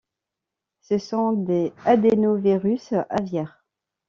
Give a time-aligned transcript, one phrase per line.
[0.79, 3.63] Ce sont des adénovirus aviaires.